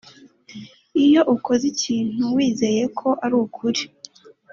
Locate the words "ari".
3.25-3.35